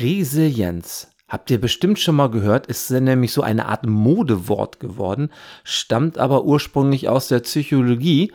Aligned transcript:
Resilienz. 0.00 1.08
Habt 1.28 1.50
ihr 1.50 1.60
bestimmt 1.60 1.98
schon 1.98 2.16
mal 2.16 2.30
gehört, 2.30 2.66
ist 2.66 2.90
nämlich 2.90 3.32
so 3.32 3.42
eine 3.42 3.66
Art 3.66 3.86
Modewort 3.86 4.78
geworden, 4.78 5.30
stammt 5.64 6.18
aber 6.18 6.44
ursprünglich 6.44 7.08
aus 7.08 7.28
der 7.28 7.40
Psychologie 7.40 8.32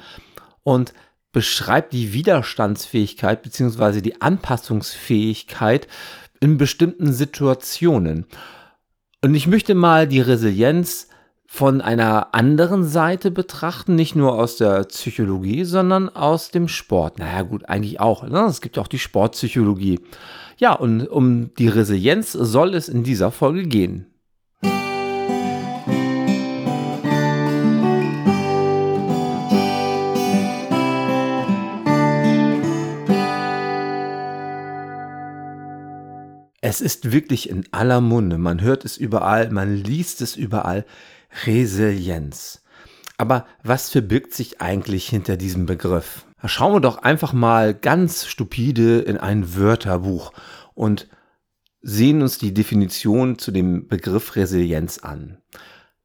und 0.64 0.94
beschreibt 1.32 1.94
die 1.94 2.14
Widerstandsfähigkeit 2.14 3.44
bzw. 3.44 4.02
die 4.02 4.22
Anpassungsfähigkeit 4.22 5.88
in 6.40 6.58
bestimmten 6.58 7.14
Situationen. 7.14 8.26
Und 9.24 9.36
ich 9.36 9.48
möchte 9.48 9.76
mal 9.76 10.08
die 10.08 10.22
Resilienz 10.22 11.08
von 11.46 11.82
einer 11.82 12.34
anderen 12.36 12.84
Seite 12.84 13.32
betrachten, 13.32 13.96
nicht 13.96 14.16
nur 14.16 14.34
aus 14.34 14.58
der 14.58 14.84
Psychologie, 14.84 15.64
sondern 15.64 16.08
aus 16.08 16.52
dem 16.52 16.68
Sport. 16.68 17.18
Naja 17.18 17.42
gut, 17.42 17.68
eigentlich 17.68 18.00
auch. 18.00 18.24
Ne? 18.24 18.46
Es 18.46 18.62
gibt 18.62 18.78
auch 18.78 18.88
die 18.88 19.00
Sportpsychologie. 19.00 20.00
Ja, 20.60 20.74
und 20.74 21.08
um 21.08 21.54
die 21.54 21.70
Resilienz 21.70 22.34
soll 22.34 22.76
es 22.76 22.90
in 22.90 23.06
dieser 23.06 23.32
Folge 23.32 23.64
gehen. 23.64 24.08
Es 36.60 36.82
ist 36.82 37.14
wirklich 37.14 37.50
in 37.50 37.64
aller 37.72 38.02
Munde. 38.02 38.38
Man 38.38 38.60
hört 38.60 38.84
es 38.84 38.98
überall, 38.98 39.50
man 39.52 39.74
liest 39.74 40.20
es 40.20 40.36
überall. 40.36 40.86
Resilienz. 41.46 42.66
Aber 43.18 43.46
was 43.64 43.90
verbirgt 43.90 44.34
sich 44.34 44.60
eigentlich 44.60 45.08
hinter 45.08 45.38
diesem 45.38 45.66
Begriff? 45.66 46.26
Schauen 46.46 46.74
wir 46.74 46.80
doch 46.80 47.00
einfach 47.00 47.34
mal 47.34 47.74
ganz 47.74 48.26
stupide 48.26 49.00
in 49.00 49.18
ein 49.18 49.56
Wörterbuch 49.56 50.32
und 50.74 51.08
sehen 51.82 52.22
uns 52.22 52.38
die 52.38 52.54
Definition 52.54 53.38
zu 53.38 53.52
dem 53.52 53.88
Begriff 53.88 54.36
Resilienz 54.36 55.00
an. 55.00 55.38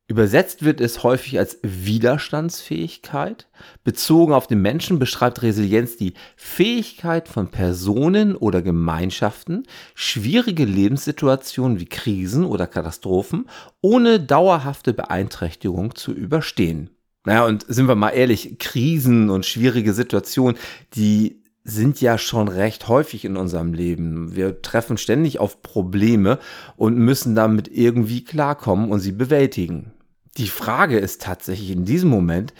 Übersetzt 0.06 0.64
wird 0.64 0.82
es 0.82 1.02
häufig 1.02 1.38
als 1.38 1.58
Widerstandsfähigkeit. 1.62 3.48
Bezogen 3.84 4.34
auf 4.34 4.46
den 4.46 4.60
Menschen 4.60 4.98
beschreibt 4.98 5.40
Resilienz 5.40 5.96
die 5.96 6.12
Fähigkeit 6.36 7.26
von 7.26 7.50
Personen 7.50 8.36
oder 8.36 8.60
Gemeinschaften, 8.60 9.62
schwierige 9.94 10.66
Lebenssituationen 10.66 11.80
wie 11.80 11.86
Krisen 11.86 12.44
oder 12.44 12.66
Katastrophen 12.66 13.48
ohne 13.80 14.20
dauerhafte 14.20 14.92
Beeinträchtigung 14.92 15.94
zu 15.94 16.12
überstehen. 16.12 16.93
Naja, 17.24 17.46
und 17.46 17.64
sind 17.68 17.88
wir 17.88 17.94
mal 17.94 18.10
ehrlich, 18.10 18.58
Krisen 18.58 19.30
und 19.30 19.46
schwierige 19.46 19.94
Situationen, 19.94 20.58
die 20.94 21.42
sind 21.64 22.02
ja 22.02 22.18
schon 22.18 22.48
recht 22.48 22.88
häufig 22.88 23.24
in 23.24 23.38
unserem 23.38 23.72
Leben. 23.72 24.36
Wir 24.36 24.60
treffen 24.60 24.98
ständig 24.98 25.38
auf 25.38 25.62
Probleme 25.62 26.38
und 26.76 26.98
müssen 26.98 27.34
damit 27.34 27.68
irgendwie 27.68 28.22
klarkommen 28.22 28.90
und 28.90 29.00
sie 29.00 29.12
bewältigen. 29.12 29.92
Die 30.36 30.48
Frage 30.48 30.98
ist 30.98 31.22
tatsächlich 31.22 31.70
in 31.70 31.86
diesem 31.86 32.10
Moment, 32.10 32.52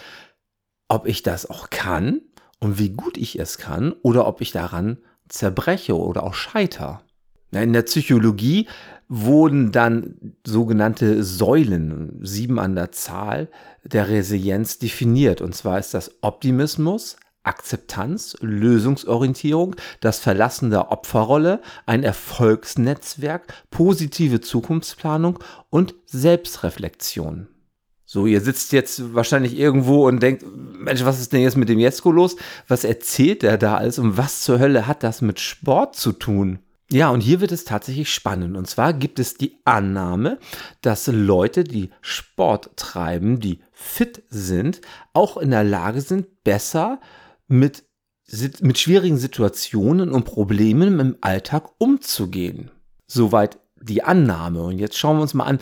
ob 0.89 1.07
ich 1.07 1.23
das 1.23 1.48
auch 1.51 1.69
kann 1.69 2.23
und 2.61 2.79
wie 2.79 2.91
gut 2.91 3.19
ich 3.19 3.39
es 3.39 3.59
kann 3.59 3.92
oder 4.03 4.27
ob 4.27 4.41
ich 4.41 4.53
daran 4.53 4.97
zerbreche 5.29 5.98
oder 5.98 6.23
auch 6.23 6.35
scheiter. 6.35 7.03
In 7.51 7.73
der 7.73 7.83
Psychologie 7.83 8.69
wurden 9.08 9.72
dann 9.72 10.34
sogenannte 10.47 11.22
Säulen, 11.22 12.19
sieben 12.22 12.58
an 12.58 12.74
der 12.74 12.92
Zahl, 12.92 13.48
der 13.84 14.08
Resilienz 14.08 14.78
definiert. 14.78 15.41
Und 15.41 15.55
zwar 15.55 15.78
ist 15.78 15.94
das 15.94 16.11
Optimismus, 16.22 17.16
Akzeptanz, 17.42 18.36
Lösungsorientierung, 18.41 19.77
das 20.00 20.19
Verlassen 20.19 20.70
der 20.70 20.91
Opferrolle, 20.91 21.61
ein 21.86 22.02
Erfolgsnetzwerk, 22.02 23.52
positive 23.70 24.41
Zukunftsplanung 24.41 25.39
und 25.70 25.94
Selbstreflexion. 26.06 27.48
So, 28.06 28.27
ihr 28.27 28.41
sitzt 28.41 28.72
jetzt 28.72 29.14
wahrscheinlich 29.14 29.58
irgendwo 29.58 30.06
und 30.06 30.22
denkt, 30.22 30.44
Mensch, 30.46 31.05
was 31.05 31.20
ist 31.20 31.33
denn 31.33 31.42
jetzt 31.42 31.56
mit 31.56 31.68
dem 31.68 31.79
Jesko 31.79 32.12
los? 32.12 32.36
Was 32.68 32.84
erzählt 32.84 33.42
der 33.42 33.58
da 33.58 33.77
alles 33.77 33.98
und 33.98 34.17
was 34.17 34.42
zur 34.42 34.58
Hölle 34.58 34.86
hat 34.86 35.02
das 35.02 35.20
mit 35.20 35.40
Sport 35.40 35.96
zu 35.96 36.12
tun? 36.12 36.61
Ja, 36.90 37.11
und 37.11 37.22
hier 37.22 37.40
wird 37.40 37.52
es 37.52 37.64
tatsächlich 37.64 38.12
spannend. 38.12 38.56
Und 38.56 38.68
zwar 38.68 38.92
gibt 38.92 39.18
es 39.18 39.34
die 39.34 39.58
Annahme, 39.64 40.39
dass 40.83 41.06
Leute, 41.06 41.64
die 41.64 41.90
Sport 42.02 42.77
treiben, 42.77 43.40
die 43.40 43.61
fit 43.72 44.22
sind, 44.28 44.80
auch 45.12 45.36
in 45.36 45.50
der 45.50 45.64
Lage 45.64 46.02
sind, 46.02 46.44
besser 46.44 47.00
mit, 47.48 47.84
mit 48.61 48.78
schwierigen 48.78 49.17
Situationen 49.17 50.11
und 50.11 50.24
Problemen 50.24 51.00
im 51.00 51.17
Alltag 51.20 51.70
umzugehen. 51.78 52.70
Soweit 53.06 53.58
die 53.80 54.02
Annahme. 54.02 54.62
Und 54.62 54.78
jetzt 54.78 54.98
schauen 54.98 55.17
wir 55.17 55.23
uns 55.23 55.34
mal 55.34 55.44
an, 55.44 55.61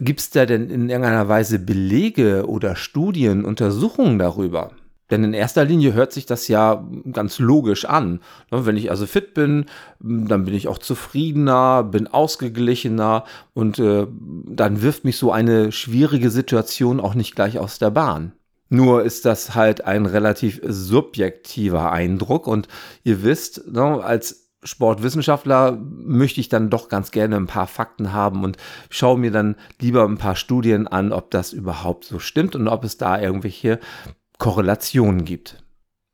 gibt 0.00 0.20
es 0.20 0.30
da 0.30 0.46
denn 0.46 0.70
in 0.70 0.88
irgendeiner 0.88 1.28
Weise 1.28 1.58
Belege 1.58 2.46
oder 2.46 2.76
Studien, 2.76 3.44
Untersuchungen 3.44 4.18
darüber? 4.18 4.72
Denn 5.12 5.24
in 5.24 5.34
erster 5.34 5.66
Linie 5.66 5.92
hört 5.92 6.10
sich 6.10 6.24
das 6.24 6.48
ja 6.48 6.88
ganz 7.12 7.38
logisch 7.38 7.84
an. 7.84 8.20
Ne, 8.50 8.64
wenn 8.64 8.78
ich 8.78 8.90
also 8.90 9.04
fit 9.06 9.34
bin, 9.34 9.66
dann 10.00 10.46
bin 10.46 10.54
ich 10.54 10.68
auch 10.68 10.78
zufriedener, 10.78 11.84
bin 11.84 12.08
ausgeglichener 12.08 13.24
und 13.52 13.78
äh, 13.78 14.06
dann 14.46 14.80
wirft 14.80 15.04
mich 15.04 15.18
so 15.18 15.30
eine 15.30 15.70
schwierige 15.70 16.30
Situation 16.30 16.98
auch 16.98 17.14
nicht 17.14 17.34
gleich 17.34 17.58
aus 17.58 17.78
der 17.78 17.90
Bahn. 17.90 18.32
Nur 18.70 19.02
ist 19.02 19.26
das 19.26 19.54
halt 19.54 19.84
ein 19.84 20.06
relativ 20.06 20.62
subjektiver 20.64 21.92
Eindruck 21.92 22.46
und 22.46 22.68
ihr 23.04 23.22
wisst, 23.22 23.70
ne, 23.70 24.02
als 24.02 24.48
Sportwissenschaftler 24.64 25.72
möchte 25.72 26.40
ich 26.40 26.48
dann 26.48 26.70
doch 26.70 26.88
ganz 26.88 27.10
gerne 27.10 27.36
ein 27.36 27.48
paar 27.48 27.66
Fakten 27.66 28.14
haben 28.14 28.44
und 28.44 28.56
schaue 28.88 29.18
mir 29.18 29.30
dann 29.30 29.56
lieber 29.78 30.04
ein 30.04 30.16
paar 30.16 30.36
Studien 30.36 30.86
an, 30.86 31.12
ob 31.12 31.30
das 31.30 31.52
überhaupt 31.52 32.04
so 32.04 32.18
stimmt 32.18 32.56
und 32.56 32.66
ob 32.66 32.82
es 32.84 32.96
da 32.96 33.20
irgendwelche 33.20 33.78
Korrelationen 34.42 35.24
gibt. 35.24 35.62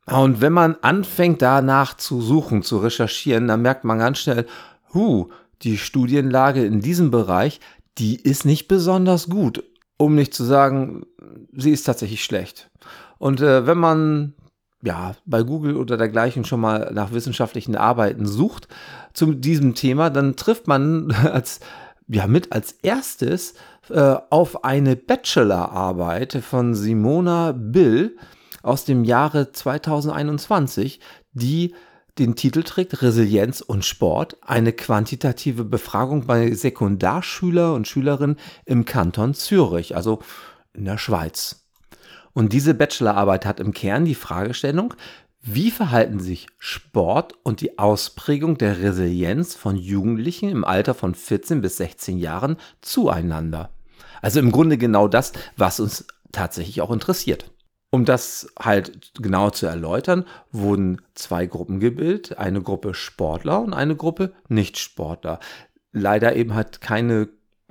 Und 0.05 0.39
wenn 0.39 0.53
man 0.53 0.75
anfängt 0.83 1.41
danach 1.41 1.97
zu 1.97 2.21
suchen, 2.21 2.61
zu 2.61 2.77
recherchieren, 2.77 3.47
dann 3.47 3.63
merkt 3.63 3.85
man 3.85 3.97
ganz 3.97 4.19
schnell, 4.19 4.45
hu, 4.93 5.29
die 5.63 5.79
Studienlage 5.79 6.63
in 6.63 6.79
diesem 6.79 7.09
Bereich, 7.09 7.59
die 7.97 8.21
ist 8.21 8.45
nicht 8.45 8.67
besonders 8.67 9.29
gut, 9.29 9.63
um 9.97 10.13
nicht 10.13 10.35
zu 10.35 10.43
sagen, 10.43 11.07
sie 11.53 11.71
ist 11.71 11.85
tatsächlich 11.85 12.23
schlecht. 12.23 12.69
Und 13.17 13.41
äh, 13.41 13.65
wenn 13.65 13.79
man 13.79 14.35
ja, 14.83 15.15
bei 15.25 15.41
Google 15.41 15.75
oder 15.75 15.97
dergleichen 15.97 16.45
schon 16.45 16.61
mal 16.61 16.91
nach 16.93 17.11
wissenschaftlichen 17.11 17.75
Arbeiten 17.75 18.27
sucht 18.27 18.67
zu 19.11 19.33
diesem 19.33 19.73
Thema, 19.73 20.11
dann 20.11 20.35
trifft 20.35 20.67
man 20.67 21.11
als 21.31 21.61
ja 22.09 22.27
mit 22.27 22.51
als 22.51 22.73
erstes 22.81 23.53
äh, 23.89 24.15
auf 24.29 24.63
eine 24.63 24.95
Bachelorarbeit 24.95 26.39
von 26.43 26.75
Simona 26.75 27.53
Bill 27.53 28.17
aus 28.61 28.83
dem 28.83 29.03
Jahre 29.03 29.51
2021, 29.51 30.99
die 31.31 31.73
den 32.17 32.35
Titel 32.35 32.63
trägt 32.63 33.01
Resilienz 33.01 33.61
und 33.61 33.85
Sport, 33.85 34.37
eine 34.41 34.73
quantitative 34.73 35.63
Befragung 35.63 36.25
bei 36.25 36.53
Sekundarschüler 36.53 37.73
und 37.73 37.87
Schülerinnen 37.87 38.37
im 38.65 38.83
Kanton 38.83 39.33
Zürich, 39.33 39.95
also 39.95 40.19
in 40.73 40.83
der 40.83 40.97
Schweiz. 40.97 41.63
Und 42.33 42.51
diese 42.51 42.73
Bachelorarbeit 42.73 43.45
hat 43.45 43.59
im 43.61 43.71
Kern 43.73 44.03
die 44.03 44.15
Fragestellung, 44.15 44.93
wie 45.41 45.71
verhalten 45.71 46.19
sich 46.19 46.47
Sport 46.57 47.33
und 47.43 47.61
die 47.61 47.79
Ausprägung 47.79 48.57
der 48.57 48.81
Resilienz 48.81 49.55
von 49.55 49.77
Jugendlichen 49.77 50.49
im 50.49 50.65
Alter 50.65 50.93
von 50.93 51.15
14 51.15 51.61
bis 51.61 51.77
16 51.77 52.17
Jahren 52.17 52.57
zueinander? 52.81 53.69
Also 54.21 54.39
im 54.39 54.51
Grunde 54.51 54.77
genau 54.77 55.07
das, 55.07 55.31
was 55.55 55.79
uns 55.79 56.05
tatsächlich 56.31 56.81
auch 56.81 56.91
interessiert. 56.91 57.51
Um 57.91 58.05
das 58.05 58.47
halt 58.59 59.13
genau 59.15 59.49
zu 59.49 59.65
erläutern, 59.65 60.25
wurden 60.51 61.01
zwei 61.15 61.47
Gruppen 61.47 61.79
gebildet, 61.79 62.37
eine 62.37 62.61
Gruppe 62.61 62.93
Sportler 62.93 63.61
und 63.61 63.73
eine 63.73 63.95
Gruppe 63.95 64.33
Nicht-Sportler. 64.47 65.39
Leider 65.91 66.35
eben 66.35 66.53
halt 66.53 66.81
keine 66.81 67.29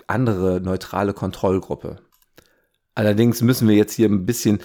andere 0.09 0.61
neutrale 0.61 1.13
Kontrollgruppe. 1.13 1.97
Allerdings 2.97 3.43
müssen 3.43 3.69
wir 3.69 3.77
jetzt 3.77 3.93
hier 3.93 4.09
ein 4.09 4.27
bisschen 4.27 4.59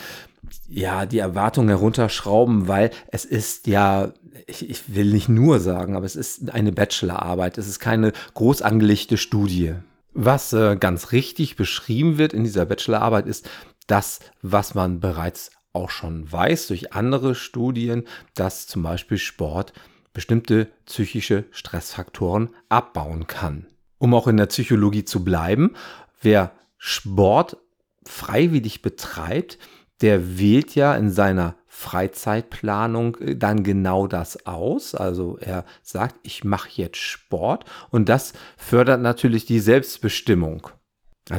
ja, 0.67 1.05
die 1.05 1.19
Erwartung 1.19 1.67
herunterschrauben, 1.67 2.67
weil 2.67 2.91
es 3.11 3.25
ist 3.25 3.67
ja, 3.67 4.13
ich, 4.47 4.69
ich, 4.69 4.95
will 4.95 5.11
nicht 5.11 5.29
nur 5.29 5.59
sagen, 5.59 5.95
aber 5.95 6.05
es 6.05 6.15
ist 6.15 6.51
eine 6.51 6.71
Bachelorarbeit, 6.71 7.57
es 7.57 7.67
ist 7.67 7.79
keine 7.79 8.13
groß 8.33 8.61
angelegte 8.61 9.17
Studie. 9.17 9.75
Was 10.13 10.53
äh, 10.53 10.75
ganz 10.75 11.11
richtig 11.11 11.55
beschrieben 11.55 12.17
wird 12.17 12.33
in 12.33 12.43
dieser 12.43 12.65
Bachelorarbeit 12.65 13.25
ist 13.25 13.49
das, 13.87 14.19
was 14.41 14.75
man 14.75 14.99
bereits 14.99 15.51
auch 15.73 15.89
schon 15.89 16.31
weiß 16.31 16.67
durch 16.67 16.93
andere 16.93 17.35
Studien, 17.35 18.03
dass 18.35 18.67
zum 18.67 18.83
Beispiel 18.83 19.17
Sport 19.17 19.73
bestimmte 20.13 20.67
psychische 20.85 21.45
Stressfaktoren 21.51 22.49
abbauen 22.69 23.25
kann. 23.25 23.65
Um 23.97 24.13
auch 24.13 24.27
in 24.27 24.37
der 24.37 24.45
Psychologie 24.45 25.05
zu 25.05 25.23
bleiben, 25.23 25.75
wer 26.21 26.51
Sport 26.77 27.57
freiwillig 28.05 28.81
betreibt, 28.81 29.57
der 30.03 30.37
wählt 30.37 30.75
ja 30.75 30.95
in 30.95 31.09
seiner 31.09 31.55
Freizeitplanung 31.67 33.17
äh, 33.17 33.35
dann 33.35 33.63
genau 33.63 34.05
das 34.05 34.45
aus. 34.45 34.93
Also 34.93 35.37
er 35.39 35.65
sagt, 35.81 36.15
ich 36.21 36.43
mache 36.43 36.69
jetzt 36.73 36.97
Sport 36.97 37.65
und 37.89 38.09
das 38.09 38.33
fördert 38.57 39.01
natürlich 39.01 39.45
die 39.45 39.59
Selbstbestimmung. 39.59 40.67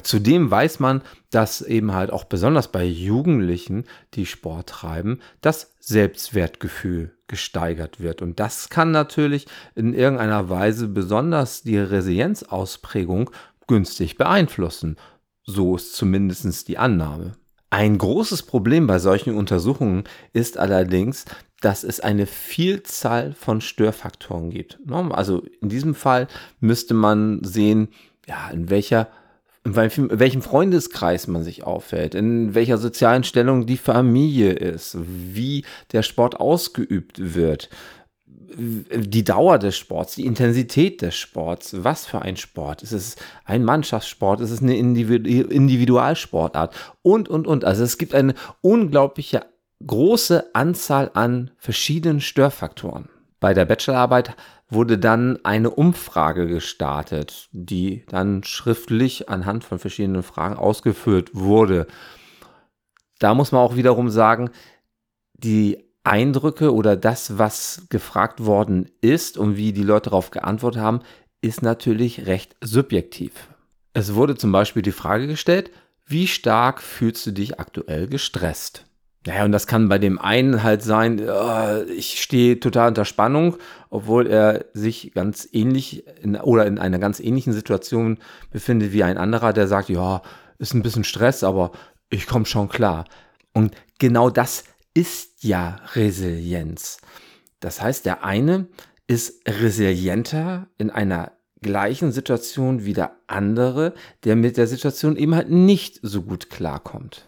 Zudem 0.02 0.50
weiß 0.50 0.80
man, 0.80 1.02
dass 1.30 1.60
eben 1.60 1.92
halt 1.92 2.10
auch 2.10 2.24
besonders 2.24 2.68
bei 2.68 2.84
Jugendlichen, 2.84 3.84
die 4.14 4.24
Sport 4.24 4.70
treiben, 4.70 5.20
das 5.42 5.74
Selbstwertgefühl 5.78 7.14
gesteigert 7.26 8.00
wird. 8.00 8.22
Und 8.22 8.40
das 8.40 8.70
kann 8.70 8.92
natürlich 8.92 9.46
in 9.74 9.92
irgendeiner 9.92 10.48
Weise 10.48 10.88
besonders 10.88 11.64
die 11.64 11.76
Resilienzausprägung 11.76 13.30
günstig 13.66 14.16
beeinflussen. 14.16 14.96
So 15.42 15.76
ist 15.76 15.94
zumindest 15.94 16.66
die 16.68 16.78
Annahme. 16.78 17.32
Ein 17.74 17.98
großes 17.98 18.44
Problem 18.44 18.86
bei 18.86 19.00
solchen 19.00 19.34
Untersuchungen 19.34 20.04
ist 20.32 20.58
allerdings, 20.58 21.24
dass 21.60 21.82
es 21.82 21.98
eine 21.98 22.26
Vielzahl 22.26 23.32
von 23.32 23.60
Störfaktoren 23.60 24.50
gibt. 24.50 24.78
Also 24.88 25.42
in 25.60 25.70
diesem 25.70 25.96
Fall 25.96 26.28
müsste 26.60 26.94
man 26.94 27.42
sehen, 27.42 27.88
ja, 28.28 28.48
in 28.50 28.70
welcher 28.70 29.08
in 29.64 29.74
welchem 29.74 30.42
Freundeskreis 30.42 31.26
man 31.26 31.42
sich 31.42 31.64
aufhält, 31.64 32.14
in 32.14 32.54
welcher 32.54 32.78
sozialen 32.78 33.24
Stellung 33.24 33.66
die 33.66 33.78
Familie 33.78 34.52
ist, 34.52 34.96
wie 35.00 35.64
der 35.90 36.02
Sport 36.02 36.38
ausgeübt 36.38 37.34
wird, 37.34 37.70
die 38.56 39.24
Dauer 39.24 39.58
des 39.58 39.76
Sports, 39.76 40.14
die 40.14 40.26
Intensität 40.26 41.02
des 41.02 41.14
Sports, 41.14 41.76
was 41.84 42.06
für 42.06 42.22
ein 42.22 42.36
Sport. 42.36 42.82
Ist 42.82 42.92
es 42.92 43.16
ein 43.44 43.64
Mannschaftssport? 43.64 44.40
Ist 44.40 44.50
es 44.50 44.62
eine 44.62 44.76
Individualsportart? 44.76 46.74
Und, 47.02 47.28
und, 47.28 47.46
und. 47.46 47.64
Also 47.64 47.84
es 47.84 47.98
gibt 47.98 48.14
eine 48.14 48.34
unglaubliche 48.60 49.46
große 49.86 50.54
Anzahl 50.54 51.10
an 51.14 51.50
verschiedenen 51.58 52.20
Störfaktoren. 52.20 53.08
Bei 53.40 53.54
der 53.54 53.64
Bachelorarbeit 53.64 54.36
wurde 54.70 54.98
dann 54.98 55.38
eine 55.44 55.70
Umfrage 55.70 56.46
gestartet, 56.46 57.48
die 57.52 58.04
dann 58.08 58.44
schriftlich 58.44 59.28
anhand 59.28 59.64
von 59.64 59.78
verschiedenen 59.78 60.22
Fragen 60.22 60.56
ausgeführt 60.56 61.30
wurde. 61.34 61.86
Da 63.18 63.34
muss 63.34 63.52
man 63.52 63.60
auch 63.60 63.76
wiederum 63.76 64.08
sagen, 64.08 64.50
die 65.34 65.83
Eindrücke 66.04 66.72
oder 66.72 66.96
das, 66.96 67.38
was 67.38 67.86
gefragt 67.88 68.44
worden 68.44 68.90
ist 69.00 69.38
und 69.38 69.56
wie 69.56 69.72
die 69.72 69.82
Leute 69.82 70.10
darauf 70.10 70.30
geantwortet 70.30 70.80
haben, 70.80 71.00
ist 71.40 71.62
natürlich 71.62 72.26
recht 72.26 72.56
subjektiv. 72.60 73.32
Es 73.94 74.14
wurde 74.14 74.36
zum 74.36 74.52
Beispiel 74.52 74.82
die 74.82 74.92
Frage 74.92 75.26
gestellt, 75.26 75.70
wie 76.06 76.26
stark 76.26 76.82
fühlst 76.82 77.26
du 77.26 77.32
dich 77.32 77.58
aktuell 77.58 78.06
gestresst? 78.06 78.84
Naja, 79.26 79.44
und 79.46 79.52
das 79.52 79.66
kann 79.66 79.88
bei 79.88 79.98
dem 79.98 80.18
einen 80.18 80.62
halt 80.62 80.82
sein, 80.82 81.22
oh, 81.26 81.82
ich 81.96 82.20
stehe 82.20 82.60
total 82.60 82.88
unter 82.88 83.06
Spannung, 83.06 83.56
obwohl 83.88 84.26
er 84.26 84.66
sich 84.74 85.12
ganz 85.14 85.48
ähnlich 85.50 86.04
in, 86.20 86.36
oder 86.36 86.66
in 86.66 86.78
einer 86.78 86.98
ganz 86.98 87.20
ähnlichen 87.20 87.54
Situation 87.54 88.18
befindet 88.50 88.92
wie 88.92 89.02
ein 89.02 89.16
anderer, 89.16 89.54
der 89.54 89.66
sagt, 89.66 89.88
ja, 89.88 90.20
ist 90.58 90.74
ein 90.74 90.82
bisschen 90.82 91.04
Stress, 91.04 91.42
aber 91.42 91.72
ich 92.10 92.26
komme 92.26 92.44
schon 92.44 92.68
klar. 92.68 93.06
Und 93.54 93.74
genau 93.98 94.28
das 94.28 94.64
ist 94.94 95.42
ja 95.42 95.80
Resilienz. 95.94 96.98
Das 97.60 97.82
heißt, 97.82 98.06
der 98.06 98.24
eine 98.24 98.68
ist 99.06 99.42
resilienter 99.46 100.68
in 100.78 100.90
einer 100.90 101.32
gleichen 101.60 102.12
Situation 102.12 102.84
wie 102.84 102.92
der 102.92 103.16
andere, 103.26 103.94
der 104.24 104.36
mit 104.36 104.56
der 104.56 104.66
Situation 104.66 105.16
eben 105.16 105.34
halt 105.34 105.50
nicht 105.50 105.98
so 106.02 106.22
gut 106.22 106.50
klarkommt. 106.50 107.26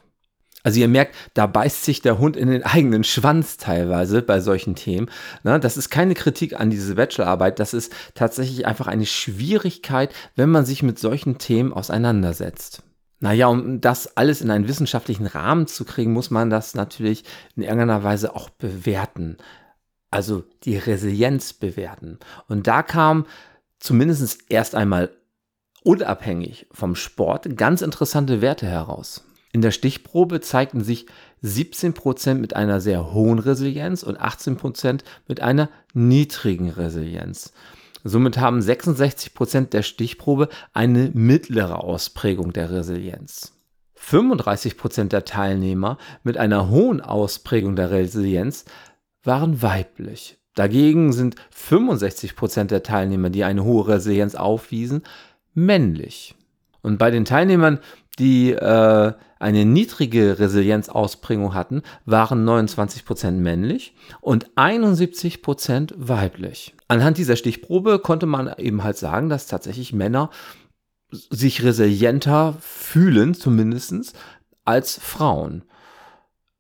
Also 0.63 0.81
ihr 0.81 0.89
merkt, 0.89 1.15
da 1.35 1.47
beißt 1.47 1.85
sich 1.85 2.03
der 2.03 2.19
Hund 2.19 2.37
in 2.37 2.51
den 2.51 2.65
eigenen 2.65 3.05
Schwanz 3.05 3.57
teilweise 3.57 4.21
bei 4.21 4.41
solchen 4.41 4.75
Themen. 4.75 5.09
Das 5.45 5.77
ist 5.77 5.91
keine 5.91 6.15
Kritik 6.15 6.59
an 6.59 6.71
diese 6.71 6.97
Bachelorarbeit, 6.97 7.61
das 7.61 7.73
ist 7.73 7.93
tatsächlich 8.15 8.67
einfach 8.67 8.89
eine 8.89 9.07
Schwierigkeit, 9.07 10.13
wenn 10.35 10.51
man 10.51 10.67
sich 10.67 10.83
mit 10.83 10.99
solchen 10.99 11.39
Themen 11.39 11.73
auseinandersetzt. 11.73 12.83
Naja, 13.21 13.47
um 13.47 13.81
das 13.81 14.17
alles 14.17 14.41
in 14.41 14.51
einen 14.51 14.69
wissenschaftlichen 14.69 15.27
Rahmen 15.27 15.67
zu 15.67 15.85
kriegen, 15.85 16.13
muss 16.13 16.31
man 16.31 16.51
das 16.51 16.75
natürlich 16.75 17.25
in 17.57 17.63
irgendeiner 17.63 18.03
Weise 18.03 18.35
auch 18.35 18.51
bewerten. 18.51 19.39
Also 20.11 20.45
die 20.65 20.77
Resilienz 20.77 21.53
bewerten. 21.53 22.19
Und 22.49 22.67
da 22.67 22.83
kam 22.83 23.27
zumindest 23.79 24.45
erst 24.51 24.75
einmal 24.75 25.11
unabhängig 25.83 26.67
vom 26.73 26.95
Sport 26.95 27.57
ganz 27.57 27.81
interessante 27.81 28.41
Werte 28.41 28.67
heraus. 28.67 29.25
In 29.53 29.63
der 29.63 29.71
Stichprobe 29.71 30.41
zeigten 30.41 30.83
sich 30.83 31.07
17% 31.43 32.35
mit 32.35 32.55
einer 32.55 32.81
sehr 32.81 33.15
hohen 33.15 33.39
Resilienz 33.39 34.03
und 34.03 34.21
18% 34.21 35.01
mit 35.29 35.41
einer 35.41 35.71
niedrigen 35.95 36.69
Resilienz. 36.69 37.53
Somit 38.09 38.39
haben 38.39 38.61
66% 38.61 39.71
der 39.71 39.83
Stichprobe 39.83 40.49
eine 40.73 41.11
mittlere 41.13 41.83
Ausprägung 41.83 42.53
der 42.53 42.71
Resilienz. 42.71 43.53
35% 43.99 45.09
der 45.09 45.25
Teilnehmer 45.25 45.99
mit 46.23 46.39
einer 46.39 46.69
hohen 46.69 47.01
Ausprägung 47.01 47.75
der 47.75 47.91
Resilienz 47.91 48.65
waren 49.25 49.61
weiblich. 49.61 50.39
Dagegen 50.55 51.13
sind 51.13 51.35
65% 51.53 52.65
der 52.67 52.85
Teilnehmer, 52.85 53.29
die 53.31 53.43
eine 53.43 53.65
hohe 53.65 53.89
Resilienz 53.89 54.37
aufwiesen, 54.37 55.03
männlich. 55.55 56.37
Und 56.83 56.99
bei 56.99 57.11
den 57.11 57.25
Teilnehmern 57.25 57.81
die 58.19 58.53
äh, 58.53 59.13
eine 59.39 59.65
niedrige 59.65 60.39
Resilienzausprägung 60.39 61.55
hatten, 61.55 61.83
waren 62.05 62.49
29% 62.49 63.33
männlich 63.33 63.95
und 64.21 64.51
71% 64.57 65.93
weiblich. 65.97 66.75
Anhand 66.89 67.19
dieser 67.19 67.37
Stichprobe 67.37 67.99
konnte 67.99 68.27
man 68.27 68.53
eben 68.59 68.83
halt 68.83 68.97
sagen, 68.97 69.29
dass 69.29 69.47
tatsächlich 69.47 69.93
Männer 69.93 70.31
sich 71.11 71.63
resilienter 71.63 72.57
fühlen, 72.61 73.35
zumindest 73.35 74.15
als 74.65 74.99
Frauen. 74.99 75.63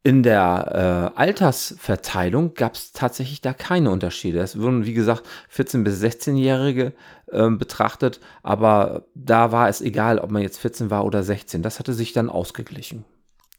In 0.06 0.22
der 0.22 1.12
äh, 1.16 1.18
Altersverteilung 1.18 2.54
gab 2.54 2.74
es 2.76 2.92
tatsächlich 2.92 3.40
da 3.40 3.52
keine 3.52 3.90
Unterschiede. 3.90 4.38
Es 4.38 4.56
wurden, 4.56 4.86
wie 4.86 4.94
gesagt, 4.94 5.24
14- 5.52 5.82
bis 5.82 6.00
16-Jährige 6.00 6.92
äh, 7.32 7.50
betrachtet, 7.50 8.20
aber 8.44 9.06
da 9.16 9.50
war 9.50 9.68
es 9.68 9.80
egal, 9.80 10.20
ob 10.20 10.30
man 10.30 10.42
jetzt 10.42 10.58
14 10.58 10.90
war 10.90 11.04
oder 11.04 11.24
16. 11.24 11.60
Das 11.60 11.80
hatte 11.80 11.92
sich 11.92 12.12
dann 12.12 12.30
ausgeglichen. 12.30 13.04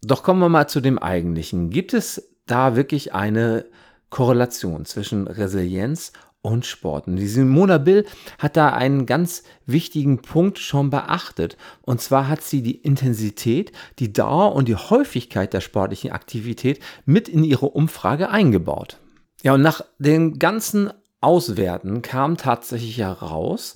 Doch 0.01 0.23
kommen 0.23 0.39
wir 0.39 0.47
mal 0.47 0.69
zu 0.69 0.79
dem 0.79 0.97
Eigentlichen. 0.97 1.69
Gibt 1.69 1.93
es 1.93 2.29
da 2.45 2.77
wirklich 2.77 3.13
eine 3.13 3.65
Korrelation 4.09 4.85
zwischen 4.85 5.27
Resilienz 5.27 6.13
und 6.51 6.65
Sport. 6.65 7.07
Und 7.07 7.17
die 7.17 7.27
Simona 7.27 7.77
Bill 7.77 8.05
hat 8.39 8.57
da 8.57 8.69
einen 8.69 9.05
ganz 9.05 9.43
wichtigen 9.65 10.21
Punkt 10.21 10.59
schon 10.59 10.89
beachtet. 10.89 11.57
Und 11.81 12.01
zwar 12.01 12.27
hat 12.27 12.41
sie 12.41 12.61
die 12.61 12.75
Intensität, 12.75 13.71
die 13.99 14.13
Dauer 14.13 14.55
und 14.55 14.67
die 14.67 14.75
Häufigkeit 14.75 15.53
der 15.53 15.61
sportlichen 15.61 16.11
Aktivität 16.11 16.79
mit 17.05 17.29
in 17.29 17.43
ihre 17.43 17.67
Umfrage 17.67 18.29
eingebaut. 18.29 18.97
Ja, 19.43 19.53
und 19.53 19.61
nach 19.61 19.81
den 19.99 20.39
ganzen 20.39 20.91
Auswerten 21.21 22.01
kam 22.01 22.37
tatsächlich 22.37 22.97
heraus, 22.97 23.73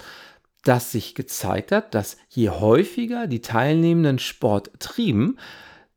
dass 0.64 0.92
sich 0.92 1.16
gezeigt 1.16 1.72
hat, 1.72 1.96
dass 1.96 2.18
je 2.30 2.50
häufiger 2.50 3.28
die 3.28 3.42
Teilnehmenden 3.42 4.20
Sport 4.20 4.72
trieben, 4.80 5.38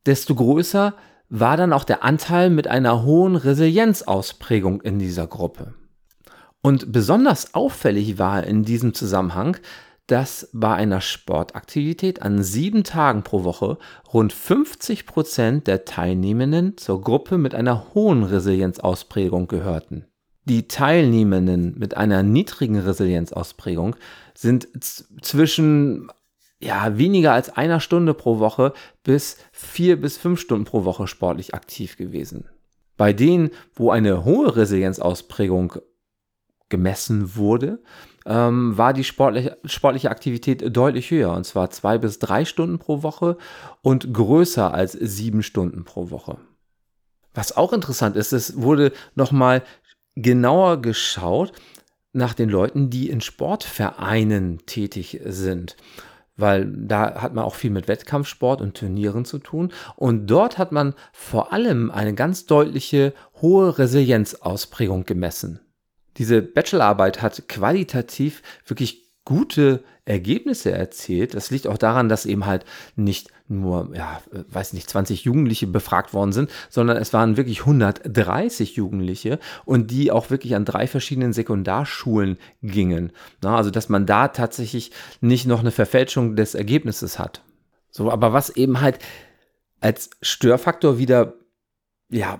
desto 0.06 0.34
größer 0.34 0.94
war 1.28 1.56
dann 1.56 1.72
auch 1.72 1.84
der 1.84 2.04
Anteil 2.04 2.50
mit 2.50 2.68
einer 2.68 3.02
hohen 3.02 3.36
Resilienzausprägung 3.36 4.80
in 4.82 4.98
dieser 4.98 5.26
Gruppe. 5.26 5.74
Und 6.64 6.92
besonders 6.92 7.52
auffällig 7.52 8.18
war 8.18 8.42
in 8.44 8.64
diesem 8.64 8.94
Zusammenhang, 8.94 9.58
dass 10.06 10.48
bei 10.54 10.74
einer 10.74 11.02
Sportaktivität 11.02 12.22
an 12.22 12.42
sieben 12.42 12.84
Tagen 12.84 13.22
pro 13.22 13.44
Woche 13.44 13.76
rund 14.14 14.32
50 14.32 15.04
Prozent 15.04 15.66
der 15.66 15.84
Teilnehmenden 15.84 16.78
zur 16.78 17.02
Gruppe 17.02 17.36
mit 17.36 17.54
einer 17.54 17.92
hohen 17.92 18.22
Resilienzausprägung 18.22 19.46
gehörten. 19.46 20.06
Die 20.46 20.66
Teilnehmenden 20.66 21.78
mit 21.78 21.98
einer 21.98 22.22
niedrigen 22.22 22.78
Resilienzausprägung 22.78 23.94
sind 24.32 24.66
zwischen 25.20 26.08
ja, 26.60 26.96
weniger 26.96 27.34
als 27.34 27.50
einer 27.50 27.80
Stunde 27.80 28.14
pro 28.14 28.38
Woche 28.38 28.72
bis 29.02 29.36
vier 29.52 30.00
bis 30.00 30.16
fünf 30.16 30.40
Stunden 30.40 30.64
pro 30.64 30.86
Woche 30.86 31.08
sportlich 31.08 31.52
aktiv 31.52 31.98
gewesen. 31.98 32.48
Bei 32.96 33.12
denen, 33.12 33.50
wo 33.74 33.90
eine 33.90 34.24
hohe 34.24 34.56
Resilienzausprägung 34.56 35.74
gemessen 36.76 37.36
wurde, 37.36 37.78
ähm, 38.26 38.76
war 38.76 38.92
die 38.92 39.04
sportliche, 39.04 39.56
sportliche 39.64 40.10
Aktivität 40.10 40.58
deutlich 40.76 41.10
höher, 41.10 41.32
und 41.32 41.44
zwar 41.44 41.70
zwei 41.70 41.98
bis 41.98 42.18
drei 42.18 42.44
Stunden 42.44 42.78
pro 42.78 43.02
Woche 43.02 43.36
und 43.82 44.12
größer 44.12 44.72
als 44.72 44.92
sieben 44.92 45.42
Stunden 45.42 45.84
pro 45.84 46.10
Woche. 46.10 46.38
Was 47.34 47.56
auch 47.56 47.72
interessant 47.72 48.16
ist, 48.16 48.32
es 48.32 48.60
wurde 48.60 48.92
nochmal 49.14 49.62
genauer 50.14 50.80
geschaut 50.82 51.52
nach 52.12 52.34
den 52.34 52.48
Leuten, 52.48 52.90
die 52.90 53.10
in 53.10 53.20
Sportvereinen 53.20 54.58
tätig 54.66 55.20
sind. 55.24 55.76
weil 56.36 56.66
da 56.66 57.20
hat 57.22 57.34
man 57.34 57.44
auch 57.44 57.54
viel 57.54 57.70
mit 57.70 57.86
Wettkampfsport 57.88 58.60
und 58.60 58.76
Turnieren 58.76 59.24
zu 59.24 59.38
tun. 59.38 59.72
Und 59.96 60.26
dort 60.26 60.58
hat 60.58 60.72
man 60.72 60.94
vor 61.12 61.52
allem 61.52 61.90
eine 61.90 62.14
ganz 62.14 62.46
deutliche 62.46 63.14
hohe 63.40 63.78
Resilienzausprägung 63.78 65.04
gemessen. 65.04 65.60
Diese 66.16 66.42
Bachelorarbeit 66.42 67.22
hat 67.22 67.48
qualitativ 67.48 68.42
wirklich 68.66 69.04
gute 69.24 69.82
Ergebnisse 70.04 70.70
erzielt. 70.70 71.34
Das 71.34 71.50
liegt 71.50 71.66
auch 71.66 71.78
daran, 71.78 72.10
dass 72.10 72.26
eben 72.26 72.44
halt 72.44 72.64
nicht 72.94 73.30
nur, 73.48 73.90
ja, 73.94 74.20
weiß 74.30 74.74
nicht, 74.74 74.88
20 74.88 75.24
Jugendliche 75.24 75.66
befragt 75.66 76.12
worden 76.12 76.32
sind, 76.32 76.50
sondern 76.68 76.98
es 76.98 77.12
waren 77.12 77.36
wirklich 77.36 77.60
130 77.60 78.76
Jugendliche 78.76 79.38
und 79.64 79.90
die 79.90 80.10
auch 80.10 80.30
wirklich 80.30 80.54
an 80.54 80.64
drei 80.64 80.86
verschiedenen 80.86 81.32
Sekundarschulen 81.32 82.38
gingen. 82.62 83.12
Na, 83.42 83.56
also, 83.56 83.70
dass 83.70 83.88
man 83.88 84.06
da 84.06 84.28
tatsächlich 84.28 84.92
nicht 85.20 85.46
noch 85.46 85.60
eine 85.60 85.70
Verfälschung 85.70 86.36
des 86.36 86.54
Ergebnisses 86.54 87.18
hat. 87.18 87.42
So, 87.90 88.10
aber 88.10 88.32
was 88.32 88.50
eben 88.50 88.80
halt 88.80 88.98
als 89.80 90.10
Störfaktor 90.20 90.98
wieder, 90.98 91.34
ja, 92.10 92.38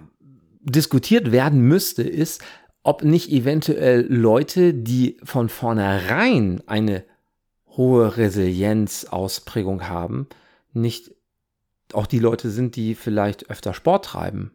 diskutiert 0.60 1.32
werden 1.32 1.60
müsste, 1.60 2.02
ist, 2.02 2.42
ob 2.84 3.02
nicht 3.02 3.32
eventuell 3.32 4.06
Leute, 4.08 4.74
die 4.74 5.16
von 5.24 5.48
vornherein 5.48 6.62
eine 6.66 7.02
hohe 7.66 8.16
Resilienzausprägung 8.16 9.88
haben, 9.88 10.28
nicht 10.72 11.10
auch 11.92 12.06
die 12.06 12.18
Leute 12.18 12.50
sind, 12.50 12.76
die 12.76 12.94
vielleicht 12.94 13.50
öfter 13.50 13.74
Sport 13.74 14.04
treiben. 14.04 14.52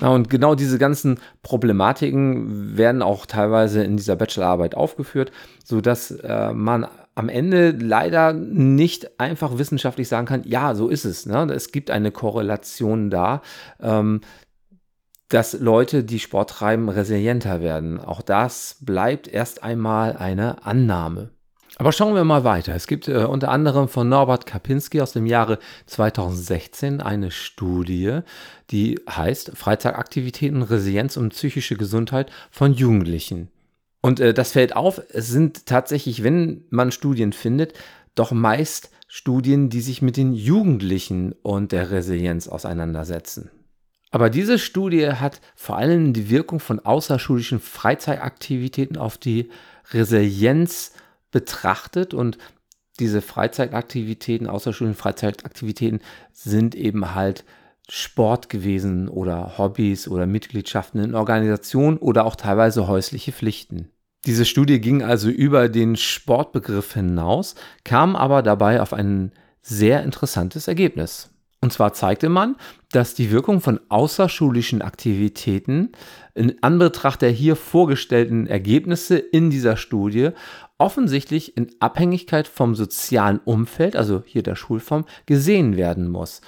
Und 0.00 0.30
genau 0.30 0.54
diese 0.54 0.78
ganzen 0.78 1.18
Problematiken 1.42 2.76
werden 2.76 3.02
auch 3.02 3.26
teilweise 3.26 3.82
in 3.82 3.96
dieser 3.96 4.16
Bachelorarbeit 4.16 4.74
aufgeführt, 4.74 5.30
sodass 5.64 6.10
äh, 6.10 6.52
man 6.52 6.86
am 7.14 7.28
Ende 7.28 7.70
leider 7.72 8.32
nicht 8.32 9.20
einfach 9.20 9.58
wissenschaftlich 9.58 10.08
sagen 10.08 10.26
kann, 10.26 10.42
ja, 10.44 10.74
so 10.74 10.88
ist 10.88 11.04
es. 11.04 11.26
Ne? 11.26 11.52
Es 11.52 11.72
gibt 11.72 11.90
eine 11.90 12.12
Korrelation 12.12 13.10
da. 13.10 13.42
Ähm, 13.80 14.20
dass 15.30 15.54
Leute, 15.54 16.04
die 16.04 16.18
Sport 16.18 16.50
treiben, 16.50 16.88
resilienter 16.88 17.60
werden. 17.60 18.00
Auch 18.00 18.20
das 18.20 18.76
bleibt 18.80 19.28
erst 19.28 19.62
einmal 19.62 20.16
eine 20.16 20.66
Annahme. 20.66 21.30
Aber 21.76 21.92
schauen 21.92 22.14
wir 22.14 22.24
mal 22.24 22.44
weiter. 22.44 22.74
Es 22.74 22.86
gibt 22.86 23.08
äh, 23.08 23.24
unter 23.24 23.48
anderem 23.48 23.88
von 23.88 24.08
Norbert 24.08 24.44
Kapinski 24.44 25.00
aus 25.00 25.12
dem 25.12 25.24
Jahre 25.24 25.58
2016 25.86 27.00
eine 27.00 27.30
Studie, 27.30 28.20
die 28.70 29.00
heißt 29.08 29.52
Freizeitaktivitäten, 29.54 30.60
Resilienz 30.62 31.16
und 31.16 31.30
psychische 31.30 31.76
Gesundheit 31.76 32.30
von 32.50 32.74
Jugendlichen. 32.74 33.48
Und 34.02 34.20
äh, 34.20 34.34
das 34.34 34.52
fällt 34.52 34.76
auf, 34.76 35.00
es 35.10 35.28
sind 35.28 35.64
tatsächlich, 35.64 36.22
wenn 36.22 36.64
man 36.68 36.92
Studien 36.92 37.32
findet, 37.32 37.72
doch 38.14 38.32
meist 38.32 38.90
Studien, 39.08 39.70
die 39.70 39.80
sich 39.80 40.02
mit 40.02 40.16
den 40.16 40.34
Jugendlichen 40.34 41.34
und 41.42 41.72
der 41.72 41.90
Resilienz 41.90 42.46
auseinandersetzen. 42.48 43.50
Aber 44.10 44.28
diese 44.28 44.58
Studie 44.58 45.08
hat 45.08 45.40
vor 45.54 45.76
allem 45.76 46.12
die 46.12 46.30
Wirkung 46.30 46.58
von 46.58 46.80
außerschulischen 46.80 47.60
Freizeitaktivitäten 47.60 48.96
auf 48.96 49.18
die 49.18 49.50
Resilienz 49.92 50.92
betrachtet 51.30 52.12
und 52.12 52.38
diese 52.98 53.22
Freizeitaktivitäten, 53.22 54.46
außerschulischen 54.46 54.98
Freizeitaktivitäten 54.98 56.00
sind 56.32 56.74
eben 56.74 57.14
halt 57.14 57.44
Sport 57.88 58.48
gewesen 58.48 59.08
oder 59.08 59.58
Hobbys 59.58 60.06
oder 60.06 60.26
Mitgliedschaften 60.26 61.02
in 61.02 61.14
Organisationen 61.14 61.96
oder 61.98 62.24
auch 62.24 62.36
teilweise 62.36 62.86
häusliche 62.86 63.32
Pflichten. 63.32 63.90
Diese 64.26 64.44
Studie 64.44 64.80
ging 64.80 65.02
also 65.02 65.30
über 65.30 65.68
den 65.68 65.96
Sportbegriff 65.96 66.92
hinaus, 66.92 67.54
kam 67.84 68.16
aber 68.16 68.42
dabei 68.42 68.82
auf 68.82 68.92
ein 68.92 69.32
sehr 69.62 70.02
interessantes 70.02 70.68
Ergebnis. 70.68 71.29
Und 71.62 71.72
zwar 71.72 71.92
zeigte 71.92 72.30
man, 72.30 72.56
dass 72.90 73.14
die 73.14 73.30
Wirkung 73.30 73.60
von 73.60 73.80
außerschulischen 73.90 74.80
Aktivitäten 74.80 75.90
in 76.34 76.62
Anbetracht 76.62 77.20
der 77.20 77.30
hier 77.30 77.54
vorgestellten 77.54 78.46
Ergebnisse 78.46 79.18
in 79.18 79.50
dieser 79.50 79.76
Studie 79.76 80.30
offensichtlich 80.78 81.58
in 81.58 81.70
Abhängigkeit 81.78 82.48
vom 82.48 82.74
sozialen 82.74 83.40
Umfeld, 83.44 83.94
also 83.94 84.22
hier 84.24 84.42
der 84.42 84.56
Schulform, 84.56 85.04
gesehen 85.26 85.76
werden 85.76 86.08
muss. 86.08 86.40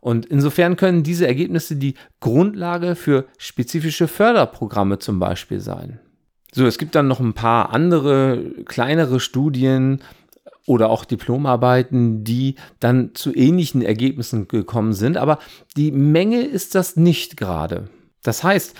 Und 0.00 0.26
insofern 0.26 0.76
können 0.76 1.02
diese 1.02 1.26
Ergebnisse 1.26 1.76
die 1.76 1.94
Grundlage 2.20 2.94
für 2.94 3.24
spezifische 3.38 4.08
Förderprogramme 4.08 4.98
zum 4.98 5.18
Beispiel 5.18 5.60
sein. 5.60 6.00
So, 6.52 6.66
es 6.66 6.76
gibt 6.76 6.94
dann 6.94 7.08
noch 7.08 7.20
ein 7.20 7.32
paar 7.32 7.72
andere 7.72 8.44
kleinere 8.66 9.20
Studien, 9.20 10.02
oder 10.66 10.90
auch 10.90 11.04
Diplomarbeiten, 11.04 12.24
die 12.24 12.56
dann 12.80 13.14
zu 13.14 13.34
ähnlichen 13.34 13.82
Ergebnissen 13.82 14.48
gekommen 14.48 14.92
sind. 14.92 15.16
Aber 15.16 15.38
die 15.76 15.92
Menge 15.92 16.42
ist 16.42 16.74
das 16.74 16.96
nicht 16.96 17.36
gerade. 17.36 17.88
Das 18.22 18.44
heißt, 18.44 18.74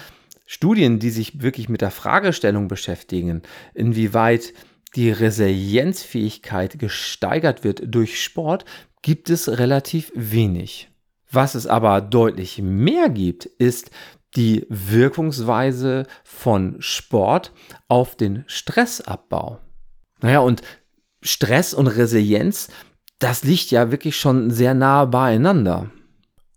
Studien, 0.47 0.99
die 0.99 1.11
sich 1.11 1.43
wirklich 1.43 1.69
mit 1.69 1.81
der 1.81 1.91
Fragestellung 1.91 2.69
beschäftigen, 2.69 3.43
inwieweit 3.75 4.53
die 4.95 5.11
Resilienzfähigkeit 5.11 6.79
gesteigert 6.79 7.65
wird 7.65 7.83
durch 7.87 8.23
Sport, 8.23 8.65
gibt 9.01 9.31
es 9.31 9.49
relativ 9.59 10.13
wenig. 10.15 10.91
Was 11.31 11.55
es 11.55 11.67
aber 11.67 12.01
deutlich 12.01 12.61
mehr 12.61 13.09
gibt, 13.09 13.47
ist 13.47 13.91
die 14.37 14.67
Wirkungsweise 14.69 16.07
von 16.25 16.77
Sport 16.81 17.53
auf 17.89 18.17
den 18.17 18.45
Stressabbau. 18.47 19.59
Naja, 20.21 20.41
und 20.41 20.63
Stress 21.23 21.73
und 21.73 21.87
Resilienz, 21.87 22.69
das 23.19 23.45
liegt 23.45 23.71
ja 23.71 23.91
wirklich 23.91 24.17
schon 24.17 24.51
sehr 24.51 24.75
nah 24.75 25.05
beieinander. 25.05 25.91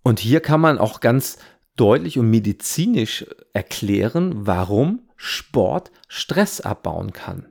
Und 0.04 0.20
hier 0.20 0.40
kann 0.40 0.62
man 0.62 0.78
auch 0.78 1.00
ganz 1.00 1.38
deutlich 1.76 2.18
und 2.18 2.30
medizinisch 2.30 3.26
erklären, 3.54 4.48
warum 4.48 5.10
Sport 5.16 5.92
Stress 6.08 6.62
abbauen 6.62 7.14
kann. 7.14 7.48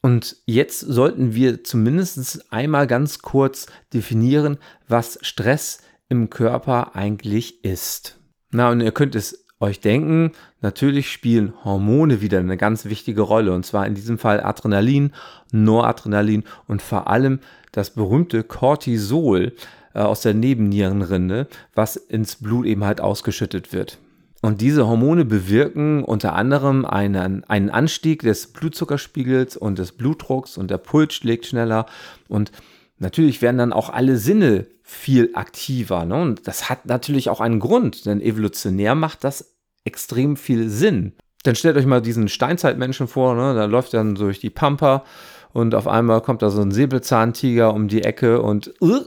Und 0.00 0.36
jetzt 0.44 0.80
sollten 0.80 1.34
wir 1.34 1.64
zumindest 1.64 2.52
einmal 2.52 2.86
ganz 2.86 3.20
kurz 3.20 3.66
definieren, 3.92 4.58
was 4.86 5.18
Stress 5.22 5.78
im 6.08 6.28
Körper 6.28 6.94
eigentlich 6.94 7.64
ist. 7.64 8.18
Na, 8.50 8.70
und 8.70 8.80
ihr 8.80 8.92
könnt 8.92 9.14
es 9.14 9.43
euch 9.64 9.80
denken, 9.80 10.32
natürlich 10.60 11.10
spielen 11.10 11.52
Hormone 11.64 12.20
wieder 12.20 12.38
eine 12.38 12.56
ganz 12.56 12.84
wichtige 12.84 13.22
Rolle. 13.22 13.52
Und 13.52 13.66
zwar 13.66 13.86
in 13.86 13.94
diesem 13.94 14.18
Fall 14.18 14.42
Adrenalin, 14.42 15.12
Noradrenalin 15.52 16.44
und 16.66 16.82
vor 16.82 17.08
allem 17.08 17.40
das 17.72 17.90
berühmte 17.90 18.44
Cortisol 18.44 19.52
äh, 19.94 20.00
aus 20.00 20.22
der 20.22 20.34
Nebennierenrinde, 20.34 21.48
was 21.74 21.96
ins 21.96 22.36
Blut 22.36 22.66
eben 22.66 22.84
halt 22.84 23.00
ausgeschüttet 23.00 23.72
wird. 23.72 23.98
Und 24.42 24.60
diese 24.60 24.86
Hormone 24.86 25.24
bewirken 25.24 26.04
unter 26.04 26.34
anderem 26.34 26.84
einen, 26.84 27.44
einen 27.44 27.70
Anstieg 27.70 28.22
des 28.22 28.48
Blutzuckerspiegels 28.48 29.56
und 29.56 29.78
des 29.78 29.92
Blutdrucks 29.92 30.58
und 30.58 30.70
der 30.70 30.78
Puls 30.78 31.14
schlägt 31.14 31.46
schneller 31.46 31.86
und 32.28 32.52
Natürlich 32.98 33.42
werden 33.42 33.58
dann 33.58 33.72
auch 33.72 33.90
alle 33.90 34.16
Sinne 34.16 34.66
viel 34.82 35.30
aktiver. 35.34 36.04
Ne? 36.04 36.14
Und 36.14 36.46
das 36.46 36.70
hat 36.70 36.86
natürlich 36.86 37.28
auch 37.28 37.40
einen 37.40 37.60
Grund, 37.60 38.06
denn 38.06 38.20
evolutionär 38.20 38.94
macht 38.94 39.24
das 39.24 39.53
extrem 39.84 40.36
viel 40.36 40.68
Sinn. 40.68 41.12
Dann 41.42 41.54
stellt 41.54 41.76
euch 41.76 41.86
mal 41.86 42.00
diesen 42.00 42.28
Steinzeitmenschen 42.28 43.06
vor, 43.06 43.34
ne? 43.34 43.54
da 43.54 43.66
läuft 43.66 43.94
dann 43.94 44.14
durch 44.14 44.40
die 44.40 44.50
Pampa 44.50 45.04
und 45.52 45.74
auf 45.74 45.86
einmal 45.86 46.20
kommt 46.22 46.42
da 46.42 46.50
so 46.50 46.62
ein 46.62 46.72
Säbelzahntiger 46.72 47.72
um 47.72 47.88
die 47.88 48.02
Ecke 48.02 48.40
und 48.40 48.74
uh, 48.80 49.02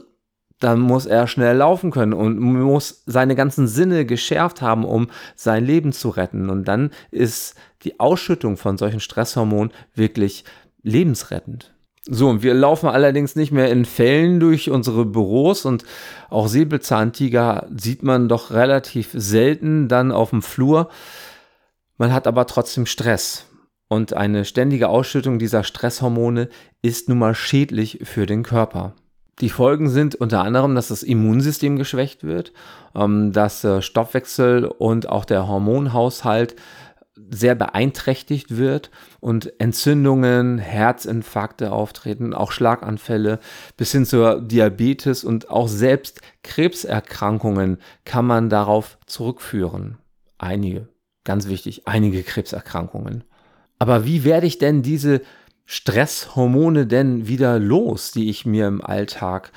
dann 0.60 0.80
muss 0.80 1.06
er 1.06 1.26
schnell 1.26 1.56
laufen 1.56 1.90
können 1.90 2.12
und 2.12 2.38
muss 2.38 3.02
seine 3.06 3.36
ganzen 3.36 3.68
Sinne 3.68 4.06
geschärft 4.06 4.60
haben, 4.60 4.84
um 4.84 5.08
sein 5.36 5.64
Leben 5.64 5.92
zu 5.92 6.08
retten. 6.08 6.50
Und 6.50 6.66
dann 6.66 6.90
ist 7.10 7.54
die 7.82 8.00
Ausschüttung 8.00 8.56
von 8.56 8.76
solchen 8.76 9.00
Stresshormonen 9.00 9.72
wirklich 9.94 10.44
lebensrettend. 10.82 11.74
So, 12.06 12.28
und 12.28 12.42
wir 12.42 12.54
laufen 12.54 12.88
allerdings 12.88 13.36
nicht 13.36 13.52
mehr 13.52 13.70
in 13.70 13.84
Fällen 13.84 14.40
durch 14.40 14.70
unsere 14.70 15.04
Büros 15.04 15.64
und 15.64 15.84
auch 16.30 16.48
Säbelzahntiger 16.48 17.66
sieht 17.76 18.02
man 18.02 18.28
doch 18.28 18.50
relativ 18.50 19.10
selten 19.12 19.88
dann 19.88 20.12
auf 20.12 20.30
dem 20.30 20.42
Flur. 20.42 20.88
Man 21.96 22.12
hat 22.12 22.26
aber 22.26 22.46
trotzdem 22.46 22.86
Stress. 22.86 23.46
Und 23.88 24.12
eine 24.12 24.44
ständige 24.44 24.88
Ausschüttung 24.88 25.38
dieser 25.38 25.64
Stresshormone 25.64 26.48
ist 26.82 27.08
nun 27.08 27.18
mal 27.18 27.34
schädlich 27.34 28.00
für 28.04 28.26
den 28.26 28.42
Körper. 28.42 28.94
Die 29.40 29.50
Folgen 29.50 29.88
sind 29.88 30.14
unter 30.14 30.42
anderem, 30.42 30.74
dass 30.74 30.88
das 30.88 31.02
Immunsystem 31.02 31.76
geschwächt 31.76 32.24
wird, 32.24 32.52
ähm, 32.94 33.32
dass 33.32 33.66
Stoffwechsel 33.80 34.66
und 34.66 35.08
auch 35.08 35.24
der 35.24 35.46
Hormonhaushalt 35.46 36.56
sehr 37.30 37.54
beeinträchtigt 37.54 38.56
wird 38.56 38.90
und 39.20 39.60
Entzündungen, 39.60 40.58
Herzinfarkte 40.58 41.72
auftreten, 41.72 42.34
auch 42.34 42.52
Schlaganfälle 42.52 43.38
bis 43.76 43.92
hin 43.92 44.06
zur 44.06 44.40
Diabetes 44.40 45.24
und 45.24 45.50
auch 45.50 45.68
selbst 45.68 46.20
Krebserkrankungen 46.42 47.78
kann 48.04 48.26
man 48.26 48.48
darauf 48.48 48.98
zurückführen. 49.06 49.98
Einige, 50.38 50.88
ganz 51.24 51.48
wichtig, 51.48 51.86
einige 51.86 52.22
Krebserkrankungen. 52.22 53.24
Aber 53.78 54.04
wie 54.04 54.24
werde 54.24 54.46
ich 54.46 54.58
denn 54.58 54.82
diese 54.82 55.20
Stresshormone 55.66 56.86
denn 56.86 57.28
wieder 57.28 57.58
los, 57.58 58.12
die 58.12 58.30
ich 58.30 58.46
mir 58.46 58.66
im 58.66 58.82
Alltag 58.82 59.52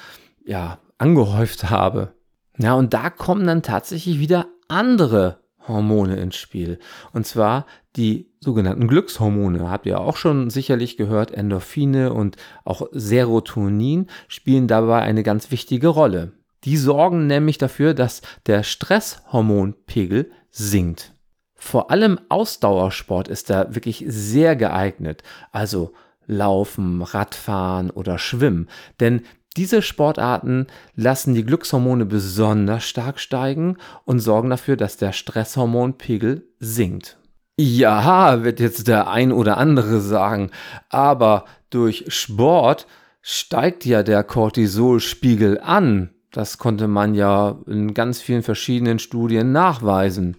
ja 0.45 0.79
angehäuft 0.97 1.69
habe? 1.69 2.13
Ja, 2.57 2.73
und 2.73 2.93
da 2.93 3.09
kommen 3.09 3.47
dann 3.47 3.63
tatsächlich 3.63 4.19
wieder 4.19 4.47
andere 4.67 5.40
Hormone 5.67 6.17
ins 6.17 6.35
Spiel. 6.35 6.79
Und 7.13 7.25
zwar 7.25 7.65
die 7.95 8.27
sogenannten 8.39 8.87
Glückshormone. 8.87 9.69
Habt 9.69 9.85
ihr 9.85 9.99
auch 9.99 10.17
schon 10.17 10.49
sicherlich 10.49 10.97
gehört, 10.97 11.31
Endorphine 11.31 12.13
und 12.13 12.37
auch 12.63 12.87
Serotonin 12.91 14.07
spielen 14.27 14.67
dabei 14.67 15.01
eine 15.01 15.23
ganz 15.23 15.51
wichtige 15.51 15.89
Rolle. 15.89 16.33
Die 16.63 16.77
sorgen 16.77 17.27
nämlich 17.27 17.57
dafür, 17.57 17.93
dass 17.93 18.21
der 18.45 18.63
Stresshormonpegel 18.63 20.31
sinkt. 20.51 21.13
Vor 21.55 21.91
allem 21.91 22.19
Ausdauersport 22.29 23.27
ist 23.27 23.49
da 23.49 23.75
wirklich 23.75 24.03
sehr 24.07 24.55
geeignet. 24.55 25.23
Also 25.51 25.93
Laufen, 26.27 27.01
Radfahren 27.01 27.89
oder 27.89 28.17
Schwimmen. 28.17 28.69
Denn 28.99 29.23
diese 29.57 29.81
Sportarten 29.81 30.67
lassen 30.95 31.33
die 31.33 31.43
Glückshormone 31.43 32.05
besonders 32.05 32.85
stark 32.85 33.19
steigen 33.19 33.77
und 34.05 34.19
sorgen 34.19 34.49
dafür, 34.49 34.77
dass 34.77 34.97
der 34.97 35.11
Stresshormonpegel 35.11 36.47
sinkt. 36.59 37.17
Ja, 37.59 38.43
wird 38.43 38.59
jetzt 38.59 38.87
der 38.87 39.09
ein 39.09 39.31
oder 39.31 39.57
andere 39.57 39.99
sagen, 39.99 40.51
aber 40.89 41.45
durch 41.69 42.05
Sport 42.07 42.87
steigt 43.21 43.85
ja 43.85 44.03
der 44.03 44.23
Cortisolspiegel 44.23 45.59
an. 45.59 46.11
Das 46.31 46.57
konnte 46.57 46.87
man 46.87 47.13
ja 47.13 47.59
in 47.67 47.93
ganz 47.93 48.21
vielen 48.21 48.41
verschiedenen 48.41 48.99
Studien 48.99 49.51
nachweisen. 49.51 50.37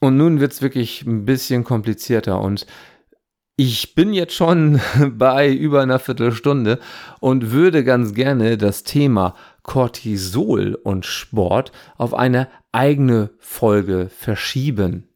Und 0.00 0.16
nun 0.16 0.40
wird 0.40 0.52
es 0.52 0.62
wirklich 0.62 1.06
ein 1.06 1.24
bisschen 1.24 1.64
komplizierter 1.64 2.40
und 2.40 2.66
ich 3.64 3.94
bin 3.94 4.12
jetzt 4.12 4.34
schon 4.34 4.80
bei 5.12 5.52
über 5.52 5.82
einer 5.82 6.00
Viertelstunde 6.00 6.80
und 7.20 7.52
würde 7.52 7.84
ganz 7.84 8.12
gerne 8.12 8.58
das 8.58 8.82
Thema 8.82 9.36
Cortisol 9.62 10.74
und 10.74 11.06
Sport 11.06 11.70
auf 11.96 12.12
eine 12.12 12.48
eigene 12.72 13.30
Folge 13.38 14.08
verschieben. 14.10 15.08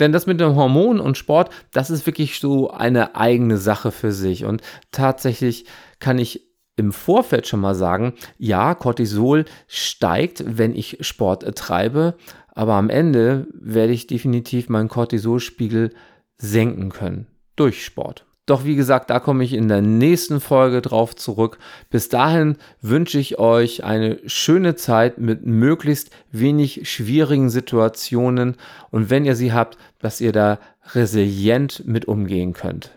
Denn 0.00 0.12
das 0.12 0.26
mit 0.26 0.38
dem 0.38 0.54
Hormon 0.54 1.00
und 1.00 1.16
Sport, 1.16 1.48
das 1.72 1.88
ist 1.88 2.04
wirklich 2.04 2.40
so 2.40 2.70
eine 2.70 3.16
eigene 3.16 3.56
Sache 3.56 3.90
für 3.90 4.12
sich. 4.12 4.44
Und 4.44 4.60
tatsächlich 4.90 5.64
kann 5.98 6.18
ich 6.18 6.42
im 6.76 6.92
Vorfeld 6.92 7.46
schon 7.46 7.60
mal 7.60 7.74
sagen, 7.74 8.12
ja, 8.36 8.74
Cortisol 8.74 9.46
steigt, 9.66 10.44
wenn 10.46 10.74
ich 10.74 10.98
Sport 11.00 11.56
treibe, 11.56 12.16
aber 12.48 12.74
am 12.74 12.90
Ende 12.90 13.46
werde 13.54 13.94
ich 13.94 14.08
definitiv 14.08 14.68
meinen 14.68 14.88
Cortisolspiegel 14.88 15.94
senken 16.36 16.90
können 16.90 17.28
durch 17.56 17.84
Sport. 17.84 18.24
Doch 18.46 18.66
wie 18.66 18.76
gesagt, 18.76 19.08
da 19.08 19.20
komme 19.20 19.42
ich 19.42 19.54
in 19.54 19.68
der 19.68 19.80
nächsten 19.80 20.38
Folge 20.38 20.82
drauf 20.82 21.16
zurück. 21.16 21.58
Bis 21.88 22.10
dahin 22.10 22.56
wünsche 22.82 23.18
ich 23.18 23.38
euch 23.38 23.84
eine 23.84 24.18
schöne 24.26 24.74
Zeit 24.74 25.16
mit 25.18 25.46
möglichst 25.46 26.10
wenig 26.30 26.90
schwierigen 26.90 27.48
Situationen 27.48 28.56
und 28.90 29.08
wenn 29.08 29.24
ihr 29.24 29.34
sie 29.34 29.54
habt, 29.54 29.78
dass 29.98 30.20
ihr 30.20 30.32
da 30.32 30.58
resilient 30.92 31.84
mit 31.86 32.06
umgehen 32.06 32.52
könnt. 32.52 32.90